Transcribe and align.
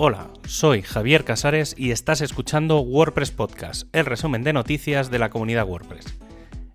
Hola, 0.00 0.28
soy 0.46 0.82
Javier 0.82 1.24
Casares 1.24 1.74
y 1.76 1.90
estás 1.90 2.20
escuchando 2.20 2.78
WordPress 2.78 3.32
Podcast, 3.32 3.92
el 3.92 4.06
resumen 4.06 4.44
de 4.44 4.52
noticias 4.52 5.10
de 5.10 5.18
la 5.18 5.28
comunidad 5.28 5.66
WordPress. 5.66 6.20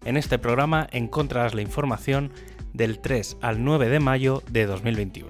En 0.03 0.17
este 0.17 0.37
programa 0.37 0.89
encontrarás 0.91 1.53
la 1.53 1.61
información 1.61 2.33
del 2.73 2.99
3 2.99 3.37
al 3.39 3.63
9 3.63 3.87
de 3.87 4.01
mayo 4.01 4.43
de 4.51 4.65
2021. 4.65 5.29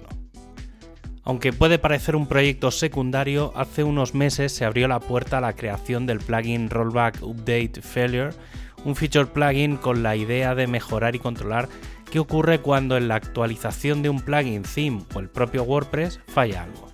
Aunque 1.23 1.53
puede 1.53 1.77
parecer 1.77 2.15
un 2.15 2.25
proyecto 2.25 2.71
secundario, 2.71 3.53
hace 3.55 3.83
unos 3.83 4.15
meses 4.15 4.55
se 4.55 4.65
abrió 4.65 4.87
la 4.87 4.99
puerta 4.99 5.37
a 5.37 5.41
la 5.41 5.53
creación 5.53 6.07
del 6.07 6.17
plugin 6.17 6.71
Rollback 6.71 7.21
Update 7.21 7.83
Failure, 7.83 8.31
un 8.85 8.95
feature 8.95 9.27
plugin 9.27 9.77
con 9.77 10.01
la 10.01 10.15
idea 10.15 10.55
de 10.55 10.65
mejorar 10.65 11.15
y 11.15 11.19
controlar 11.19 11.69
qué 12.09 12.17
ocurre 12.17 12.59
cuando 12.59 12.97
en 12.97 13.07
la 13.07 13.17
actualización 13.17 14.01
de 14.01 14.09
un 14.09 14.19
plugin, 14.19 14.63
theme 14.63 15.03
o 15.13 15.19
el 15.19 15.29
propio 15.29 15.61
WordPress 15.61 16.19
falla 16.25 16.63
algo. 16.63 16.92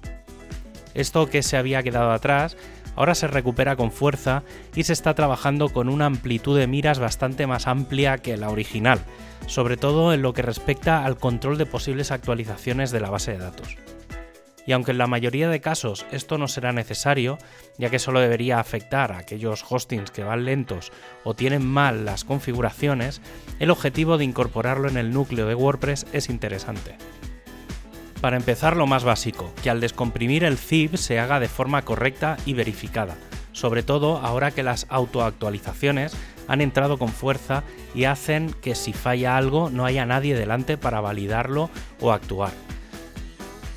Esto 0.93 1.27
que 1.27 1.43
se 1.43 1.57
había 1.57 1.83
quedado 1.83 2.11
atrás 2.11 2.57
ahora 2.95 3.15
se 3.15 3.27
recupera 3.27 3.75
con 3.75 3.91
fuerza 3.91 4.43
y 4.75 4.83
se 4.83 4.93
está 4.93 5.13
trabajando 5.13 5.69
con 5.69 5.87
una 5.87 6.05
amplitud 6.05 6.57
de 6.57 6.67
miras 6.67 6.99
bastante 6.99 7.47
más 7.47 7.67
amplia 7.67 8.17
que 8.17 8.35
la 8.37 8.49
original, 8.49 8.99
sobre 9.47 9.77
todo 9.77 10.13
en 10.13 10.21
lo 10.21 10.33
que 10.33 10.41
respecta 10.41 11.05
al 11.05 11.17
control 11.17 11.57
de 11.57 11.65
posibles 11.65 12.11
actualizaciones 12.11 12.91
de 12.91 12.99
la 12.99 13.09
base 13.09 13.31
de 13.31 13.37
datos. 13.37 13.77
Y 14.65 14.73
aunque 14.73 14.91
en 14.91 14.97
la 14.97 15.07
mayoría 15.07 15.49
de 15.49 15.61
casos 15.61 16.05
esto 16.11 16.37
no 16.37 16.47
será 16.47 16.71
necesario, 16.73 17.37
ya 17.77 17.89
que 17.89 17.97
solo 17.97 18.19
debería 18.19 18.59
afectar 18.59 19.11
a 19.11 19.17
aquellos 19.19 19.65
hostings 19.67 20.11
que 20.11 20.23
van 20.23 20.45
lentos 20.45 20.91
o 21.23 21.33
tienen 21.33 21.65
mal 21.65 22.05
las 22.05 22.23
configuraciones, 22.23 23.21
el 23.59 23.71
objetivo 23.71 24.17
de 24.17 24.25
incorporarlo 24.25 24.89
en 24.89 24.97
el 24.97 25.11
núcleo 25.11 25.47
de 25.47 25.55
WordPress 25.55 26.05
es 26.13 26.29
interesante. 26.29 26.97
Para 28.21 28.35
empezar, 28.35 28.75
lo 28.75 28.85
más 28.85 29.05
básico, 29.05 29.53
que 29.63 29.69
al 29.69 29.79
descomprimir 29.79 30.43
el 30.43 30.57
zip 30.57 30.95
se 30.95 31.19
haga 31.19 31.39
de 31.39 31.47
forma 31.47 31.83
correcta 31.83 32.35
y 32.45 32.53
verificada, 32.53 33.15
sobre 33.53 33.81
todo 33.81 34.17
ahora 34.17 34.51
que 34.51 34.61
las 34.61 34.87
autoactualizaciones 34.89 36.13
han 36.49 36.59
entrado 36.59 36.97
con 36.97 37.09
fuerza 37.09 37.63
y 37.95 38.05
hacen 38.05 38.53
que 38.61 38.75
si 38.75 38.91
falla 38.91 39.37
algo 39.37 39.69
no 39.69 39.85
haya 39.85 40.05
nadie 40.05 40.35
delante 40.35 40.77
para 40.77 40.99
validarlo 40.99 41.69
o 42.01 42.11
actuar. 42.11 42.51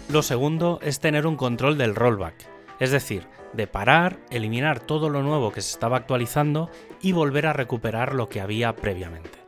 Lo 0.08 0.22
segundo 0.22 0.80
es 0.82 0.98
tener 0.98 1.26
un 1.26 1.36
control 1.36 1.78
del 1.78 1.94
rollback, 1.94 2.34
es 2.80 2.90
decir, 2.90 3.28
de 3.52 3.68
parar, 3.68 4.18
eliminar 4.30 4.80
todo 4.80 5.08
lo 5.08 5.22
nuevo 5.22 5.52
que 5.52 5.60
se 5.60 5.70
estaba 5.70 5.98
actualizando 5.98 6.68
y 7.00 7.12
volver 7.12 7.46
a 7.46 7.52
recuperar 7.52 8.14
lo 8.14 8.28
que 8.28 8.40
había 8.40 8.74
previamente. 8.74 9.41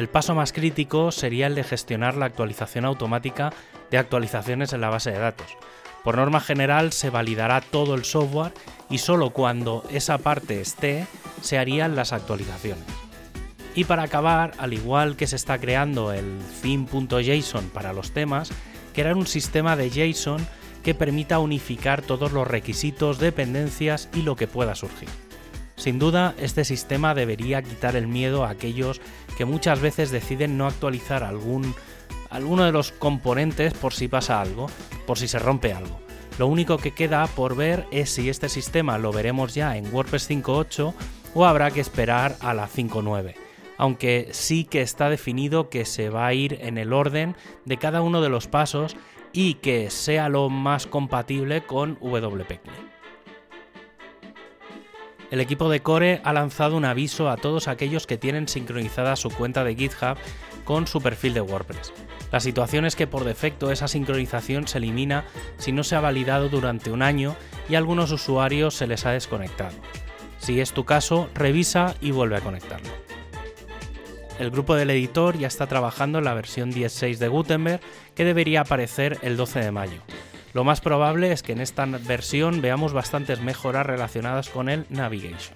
El 0.00 0.08
paso 0.08 0.34
más 0.34 0.54
crítico 0.54 1.12
sería 1.12 1.46
el 1.46 1.54
de 1.54 1.62
gestionar 1.62 2.16
la 2.16 2.24
actualización 2.24 2.86
automática 2.86 3.52
de 3.90 3.98
actualizaciones 3.98 4.72
en 4.72 4.80
la 4.80 4.88
base 4.88 5.10
de 5.10 5.18
datos. 5.18 5.58
Por 6.02 6.16
norma 6.16 6.40
general 6.40 6.94
se 6.94 7.10
validará 7.10 7.60
todo 7.60 7.94
el 7.94 8.06
software 8.06 8.54
y 8.88 8.96
solo 8.96 9.28
cuando 9.28 9.84
esa 9.90 10.16
parte 10.16 10.62
esté 10.62 11.06
se 11.42 11.58
harían 11.58 11.96
las 11.96 12.14
actualizaciones. 12.14 12.86
Y 13.74 13.84
para 13.84 14.04
acabar, 14.04 14.52
al 14.56 14.72
igual 14.72 15.16
que 15.16 15.26
se 15.26 15.36
está 15.36 15.58
creando 15.58 16.14
el 16.14 16.38
theme.json 16.62 17.68
para 17.68 17.92
los 17.92 18.12
temas, 18.12 18.52
crear 18.94 19.18
un 19.18 19.26
sistema 19.26 19.76
de 19.76 19.90
JSON 19.90 20.40
que 20.82 20.94
permita 20.94 21.40
unificar 21.40 22.00
todos 22.00 22.32
los 22.32 22.48
requisitos, 22.48 23.18
dependencias 23.18 24.08
y 24.14 24.22
lo 24.22 24.34
que 24.34 24.46
pueda 24.46 24.74
surgir. 24.74 25.10
Sin 25.80 25.98
duda, 25.98 26.34
este 26.38 26.66
sistema 26.66 27.14
debería 27.14 27.62
quitar 27.62 27.96
el 27.96 28.06
miedo 28.06 28.44
a 28.44 28.50
aquellos 28.50 29.00
que 29.40 29.46
muchas 29.46 29.80
veces 29.80 30.10
deciden 30.10 30.58
no 30.58 30.66
actualizar 30.66 31.24
algún, 31.24 31.74
alguno 32.28 32.64
de 32.64 32.72
los 32.72 32.92
componentes 32.92 33.72
por 33.72 33.94
si 33.94 34.06
pasa 34.06 34.38
algo, 34.38 34.66
por 35.06 35.18
si 35.18 35.28
se 35.28 35.38
rompe 35.38 35.72
algo. 35.72 35.98
Lo 36.38 36.46
único 36.46 36.76
que 36.76 36.90
queda 36.90 37.26
por 37.26 37.56
ver 37.56 37.86
es 37.90 38.10
si 38.10 38.28
este 38.28 38.50
sistema 38.50 38.98
lo 38.98 39.14
veremos 39.14 39.54
ya 39.54 39.78
en 39.78 39.94
WordPress 39.94 40.28
5.8 40.28 40.92
o 41.32 41.46
habrá 41.46 41.70
que 41.70 41.80
esperar 41.80 42.36
a 42.40 42.52
la 42.52 42.68
5.9 42.68 43.34
aunque 43.78 44.28
sí 44.32 44.64
que 44.64 44.82
está 44.82 45.08
definido 45.08 45.70
que 45.70 45.86
se 45.86 46.10
va 46.10 46.26
a 46.26 46.34
ir 46.34 46.58
en 46.60 46.76
el 46.76 46.92
orden 46.92 47.34
de 47.64 47.78
cada 47.78 48.02
uno 48.02 48.20
de 48.20 48.28
los 48.28 48.46
pasos 48.46 48.94
y 49.32 49.54
que 49.54 49.88
sea 49.88 50.28
lo 50.28 50.50
más 50.50 50.86
compatible 50.86 51.62
con 51.62 51.96
WP 52.02 52.89
el 55.30 55.40
equipo 55.40 55.68
de 55.68 55.80
Core 55.80 56.20
ha 56.24 56.32
lanzado 56.32 56.76
un 56.76 56.84
aviso 56.84 57.30
a 57.30 57.36
todos 57.36 57.68
aquellos 57.68 58.06
que 58.06 58.18
tienen 58.18 58.48
sincronizada 58.48 59.14
su 59.16 59.30
cuenta 59.30 59.64
de 59.64 59.76
GitHub 59.76 60.16
con 60.64 60.86
su 60.86 61.00
perfil 61.00 61.34
de 61.34 61.40
WordPress. 61.40 61.92
La 62.32 62.40
situación 62.40 62.84
es 62.84 62.96
que 62.96 63.06
por 63.06 63.24
defecto 63.24 63.70
esa 63.70 63.88
sincronización 63.88 64.68
se 64.68 64.78
elimina 64.78 65.24
si 65.58 65.72
no 65.72 65.84
se 65.84 65.96
ha 65.96 66.00
validado 66.00 66.48
durante 66.48 66.90
un 66.90 67.02
año 67.02 67.36
y 67.68 67.74
a 67.74 67.78
algunos 67.78 68.10
usuarios 68.12 68.74
se 68.74 68.86
les 68.86 69.06
ha 69.06 69.12
desconectado. 69.12 69.74
Si 70.38 70.60
es 70.60 70.72
tu 70.72 70.84
caso, 70.84 71.28
revisa 71.34 71.94
y 72.00 72.12
vuelve 72.12 72.36
a 72.36 72.40
conectarlo. 72.40 72.90
El 74.38 74.50
grupo 74.50 74.74
del 74.74 74.90
editor 74.90 75.36
ya 75.36 75.48
está 75.48 75.66
trabajando 75.66 76.18
en 76.18 76.24
la 76.24 76.34
versión 76.34 76.72
10.6 76.72 77.18
de 77.18 77.28
Gutenberg 77.28 77.80
que 78.14 78.24
debería 78.24 78.62
aparecer 78.62 79.18
el 79.22 79.36
12 79.36 79.60
de 79.60 79.70
mayo. 79.70 80.02
Lo 80.52 80.64
más 80.64 80.80
probable 80.80 81.32
es 81.32 81.42
que 81.42 81.52
en 81.52 81.60
esta 81.60 81.86
versión 81.86 82.60
veamos 82.60 82.92
bastantes 82.92 83.40
mejoras 83.40 83.86
relacionadas 83.86 84.48
con 84.48 84.68
el 84.68 84.86
Navigation. 84.88 85.54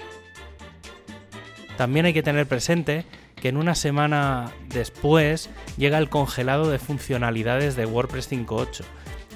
También 1.77 2.07
hay 2.07 2.13
que 2.13 2.23
tener 2.23 2.47
presente 2.47 3.05
que 3.35 3.49
en 3.49 3.57
una 3.57 3.75
semana 3.75 4.53
después 4.69 5.51
llega 5.77 5.99
el 5.99 6.09
congelado 6.09 6.71
de 6.71 6.79
funcionalidades 6.79 7.75
de 7.75 7.87
WordPress 7.87 8.31
5.8 8.31 8.85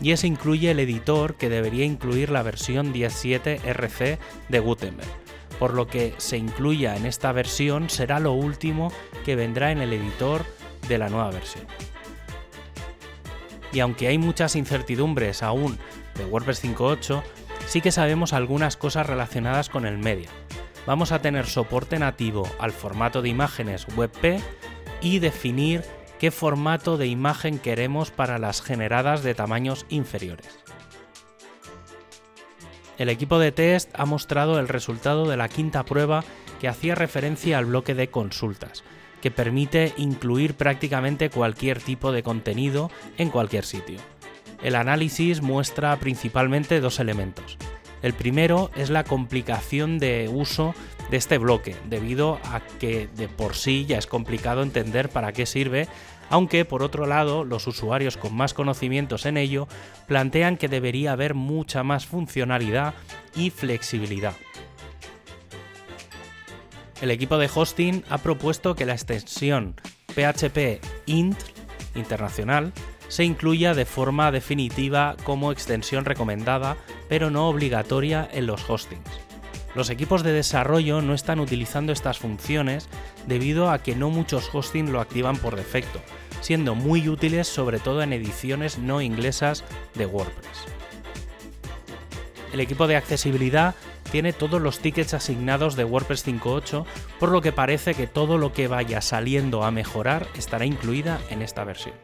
y 0.01 0.13
ese 0.13 0.29
incluye 0.29 0.71
el 0.71 0.79
editor 0.79 1.35
que 1.35 1.49
debería 1.49 1.85
incluir 1.85 2.31
la 2.31 2.45
versión 2.45 2.93
17 2.93 3.61
RC 3.65 4.19
de 4.49 4.59
Gutenberg. 4.61 5.11
Por 5.59 5.75
lo 5.75 5.89
que 5.89 6.15
se 6.19 6.37
incluya 6.37 6.97
en 6.97 7.05
esta 7.05 7.33
versión 7.33 7.91
será 7.91 8.21
lo 8.21 8.31
último 8.33 8.93
que 9.25 9.35
vendrá 9.35 9.73
en 9.73 9.79
el 9.79 9.93
editor 9.93 10.45
de 10.89 10.99
la 10.99 11.09
nueva 11.09 11.33
versión 11.33 11.67
y 13.73 13.81
aunque 13.81 14.09
hay 14.09 14.19
muchas 14.19 14.57
incertidumbres 14.57 15.43
aún 15.43 15.79
de 16.17 16.25
WordPress 16.25 16.65
5.8, 16.65 17.23
sí 17.67 17.81
que 17.81 17.93
sabemos 17.93 18.33
algunas 18.33 18.77
cosas 18.77 19.07
relacionadas 19.07 19.69
con 19.69 19.87
el 19.87 19.99
media. 19.99 20.31
Vamos 20.87 21.13
a 21.13 21.21
tener 21.21 21.47
soporte 21.47 21.99
nativo 21.99 22.49
al 22.59 22.73
formato 22.73 23.21
de 23.21 23.29
imágenes 23.29 23.87
WebP 23.95 24.41
y 25.01 25.19
definir 25.19 25.83
qué 26.19 26.31
formato 26.31 26.97
de 26.97 27.07
imagen 27.07 27.59
queremos 27.59 28.11
para 28.11 28.39
las 28.39 28.63
generadas 28.63 29.23
de 29.23 29.35
tamaños 29.35 29.87
inferiores. 29.89 30.59
El 32.97 33.11
equipo 33.11 33.39
de 33.39 33.53
test 33.53 33.91
ha 33.95 34.07
mostrado 34.07 34.59
el 34.59 34.67
resultado 34.67 35.29
de 35.29 35.37
la 35.37 35.49
quinta 35.49 35.85
prueba 35.85 36.25
que 36.61 36.67
hacía 36.67 36.97
referencia 36.97 37.59
al 37.59 37.67
bloque 37.67 37.95
de 37.95 38.11
consultas, 38.11 38.83
que 39.21 39.31
permite 39.31 39.93
incluir 39.97 40.55
prácticamente 40.55 41.31
cualquier 41.31 41.81
tipo 41.81 42.13
de 42.13 42.23
contenido 42.23 42.91
en 43.17 43.31
cualquier 43.31 43.65
sitio. 43.65 43.99
El 44.63 44.75
análisis 44.75 45.41
muestra 45.43 45.97
principalmente 45.97 46.81
dos 46.81 46.99
elementos. 46.99 47.57
El 48.03 48.13
primero 48.13 48.71
es 48.77 48.91
la 48.91 49.05
complicación 49.05 49.99
de 49.99 50.31
uso 50.33 50.75
de 51.11 51.17
este 51.17 51.39
bloque, 51.39 51.75
debido 51.89 52.39
a 52.45 52.61
que 52.79 53.09
de 53.17 53.29
por 53.29 53.55
sí 53.55 53.87
ya 53.87 53.99
es 53.99 54.07
complicado 54.07 54.63
entender 54.63 55.09
para 55.09 55.33
qué 55.33 55.47
sirve, 55.47 55.89
aunque 56.31 56.65
por 56.65 56.83
otro 56.83 57.07
lado 57.07 57.45
los 57.45 57.67
usuarios 57.67 58.17
con 58.17 58.35
más 58.35 58.55
conocimientos 58.55 59.27
en 59.27 59.37
ello 59.37 59.67
plantean 60.07 60.57
que 60.57 60.69
debería 60.69 61.13
haber 61.13 61.35
mucha 61.35 61.83
más 61.83 62.07
funcionalidad 62.07 62.95
y 63.35 63.51
flexibilidad. 63.51 64.35
El 67.01 67.13
equipo 67.13 67.39
de 67.39 67.49
hosting 67.53 68.05
ha 68.11 68.19
propuesto 68.19 68.75
que 68.75 68.85
la 68.85 68.95
extensión 68.95 69.77
PHP 70.15 70.81
int 71.07 71.39
internacional 71.95 72.73
se 73.09 73.25
incluya 73.25 73.75
de 73.75 73.85
forma 73.85 74.33
definitiva 74.33 75.17
como 75.25 75.53
extensión 75.53 76.05
recomendada, 76.05 76.77
pero 77.09 77.31
no 77.31 77.49
obligatoria 77.49 78.29
en 78.33 78.47
los 78.47 78.69
hostings. 78.69 79.09
Los 79.75 79.91
equipos 79.91 80.25
de 80.25 80.33
desarrollo 80.33 81.01
no 81.01 81.15
están 81.15 81.39
utilizando 81.39 81.93
estas 81.93 82.19
funciones 82.19 82.89
debido 83.27 83.71
a 83.71 83.83
que 83.83 83.95
no 83.95 84.11
muchos 84.11 84.53
hostings 84.53 84.91
lo 84.91 85.01
activan 85.01 85.37
por 85.37 85.55
defecto, 85.55 86.01
siendo 86.41 86.75
muy 86.75 87.09
útiles 87.09 87.47
sobre 87.47 87.79
todo 87.79 88.03
en 88.03 88.13
ediciones 88.13 88.79
no 88.79 89.01
inglesas 89.01 89.65
de 89.95 90.07
WordPress. 90.07 90.67
El 92.53 92.61
equipo 92.61 92.87
de 92.87 92.97
accesibilidad 92.97 93.75
tiene 94.11 94.33
todos 94.33 94.61
los 94.61 94.79
tickets 94.79 95.15
asignados 95.15 95.77
de 95.77 95.85
WordPress 95.85 96.27
5.8, 96.27 96.85
por 97.21 97.29
lo 97.29 97.43
que 97.43 97.53
parece 97.53 97.95
que 97.95 98.07
todo 98.07 98.39
lo 98.39 98.53
que 98.53 98.69
vaya 98.69 99.01
saliendo 99.01 99.65
a 99.65 99.71
mejorar 99.71 100.27
estará 100.35 100.65
incluida 100.65 101.21
en 101.31 101.43
esta 101.43 101.65
versión. 101.65 101.95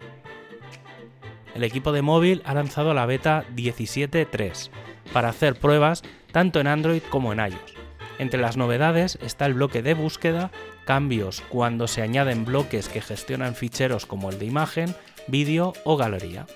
El 1.54 1.62
equipo 1.64 1.92
de 1.92 2.02
móvil 2.02 2.42
ha 2.44 2.54
lanzado 2.54 2.94
la 2.94 3.06
beta 3.06 3.44
17.3 3.54 4.70
para 5.12 5.28
hacer 5.28 5.54
pruebas 5.54 6.02
tanto 6.32 6.60
en 6.60 6.66
Android 6.66 7.02
como 7.08 7.32
en 7.32 7.38
iOS. 7.38 7.74
Entre 8.18 8.40
las 8.40 8.56
novedades 8.56 9.18
está 9.22 9.46
el 9.46 9.54
bloque 9.54 9.82
de 9.82 9.94
búsqueda, 9.94 10.50
cambios 10.84 11.42
cuando 11.48 11.88
se 11.88 12.02
añaden 12.02 12.44
bloques 12.44 12.88
que 12.88 13.00
gestionan 13.00 13.54
ficheros 13.54 14.06
como 14.06 14.30
el 14.30 14.38
de 14.38 14.46
imagen, 14.46 14.94
vídeo 15.26 15.72
o 15.84 15.96
galería. 15.96 16.46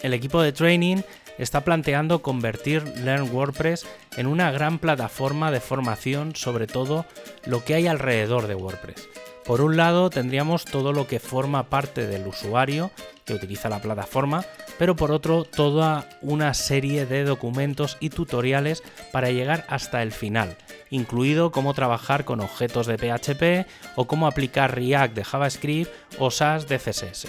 El 0.00 0.12
equipo 0.12 0.42
de 0.42 0.52
training 0.52 0.98
está 1.38 1.62
planteando 1.62 2.22
convertir 2.22 2.82
Learn 2.98 3.30
WordPress 3.32 3.86
en 4.16 4.26
una 4.26 4.50
gran 4.50 4.78
plataforma 4.78 5.50
de 5.50 5.60
formación 5.60 6.34
sobre 6.34 6.66
todo 6.66 7.06
lo 7.44 7.64
que 7.64 7.74
hay 7.74 7.86
alrededor 7.86 8.46
de 8.46 8.54
WordPress. 8.54 9.08
Por 9.46 9.60
un 9.60 9.76
lado 9.76 10.10
tendríamos 10.10 10.64
todo 10.64 10.92
lo 10.92 11.06
que 11.06 11.20
forma 11.20 11.70
parte 11.70 12.08
del 12.08 12.26
usuario 12.26 12.90
que 13.24 13.34
utiliza 13.34 13.68
la 13.68 13.80
plataforma, 13.80 14.44
pero 14.76 14.96
por 14.96 15.12
otro 15.12 15.44
toda 15.44 16.08
una 16.20 16.52
serie 16.52 17.06
de 17.06 17.22
documentos 17.22 17.96
y 18.00 18.10
tutoriales 18.10 18.82
para 19.12 19.30
llegar 19.30 19.64
hasta 19.68 20.02
el 20.02 20.10
final, 20.10 20.56
incluido 20.90 21.52
cómo 21.52 21.74
trabajar 21.74 22.24
con 22.24 22.40
objetos 22.40 22.88
de 22.88 22.98
PHP 22.98 23.68
o 23.94 24.08
cómo 24.08 24.26
aplicar 24.26 24.74
React 24.74 25.14
de 25.14 25.24
JavaScript 25.24 25.92
o 26.18 26.32
SAS 26.32 26.66
de 26.66 26.78
CSS. 26.78 27.28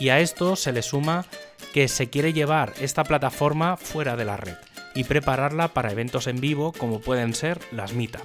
Y 0.00 0.08
a 0.08 0.20
esto 0.20 0.56
se 0.56 0.72
le 0.72 0.80
suma 0.80 1.26
que 1.76 1.88
se 1.88 2.08
quiere 2.08 2.32
llevar 2.32 2.72
esta 2.80 3.04
plataforma 3.04 3.76
fuera 3.76 4.16
de 4.16 4.24
la 4.24 4.38
red 4.38 4.56
y 4.94 5.04
prepararla 5.04 5.74
para 5.74 5.92
eventos 5.92 6.26
en 6.26 6.40
vivo 6.40 6.72
como 6.72 7.00
pueden 7.00 7.34
ser 7.34 7.60
las 7.70 7.92
Meetup. 7.92 8.24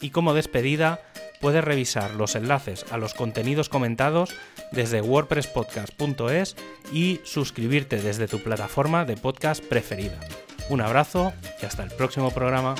Y 0.00 0.10
como 0.10 0.34
despedida, 0.34 1.00
puedes 1.40 1.64
revisar 1.64 2.14
los 2.14 2.36
enlaces 2.36 2.86
a 2.92 2.96
los 2.96 3.12
contenidos 3.12 3.68
comentados 3.68 4.36
desde 4.70 5.00
wordpresspodcast.es 5.00 6.54
y 6.92 7.20
suscribirte 7.24 8.00
desde 8.00 8.28
tu 8.28 8.40
plataforma 8.40 9.04
de 9.04 9.16
podcast 9.16 9.60
preferida. 9.60 10.20
Un 10.68 10.80
abrazo 10.80 11.32
y 11.60 11.66
hasta 11.66 11.82
el 11.82 11.90
próximo 11.90 12.30
programa. 12.30 12.76